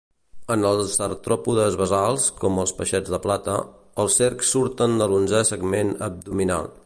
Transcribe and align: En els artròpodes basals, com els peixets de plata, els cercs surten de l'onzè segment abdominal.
En 0.53 0.63
els 0.69 0.93
artròpodes 1.07 1.77
basals, 1.81 2.25
com 2.39 2.57
els 2.63 2.73
peixets 2.79 3.13
de 3.17 3.21
plata, 3.27 3.59
els 4.05 4.19
cercs 4.23 4.53
surten 4.57 4.99
de 5.03 5.11
l'onzè 5.13 5.45
segment 5.55 5.97
abdominal. 6.09 6.73